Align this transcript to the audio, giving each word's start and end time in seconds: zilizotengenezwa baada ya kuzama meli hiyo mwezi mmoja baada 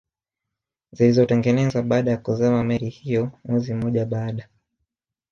zilizotengenezwa 0.91 1.81
baada 1.83 2.11
ya 2.11 2.17
kuzama 2.17 2.63
meli 2.63 2.89
hiyo 2.89 3.31
mwezi 3.45 3.73
mmoja 3.73 4.05
baada 4.05 4.49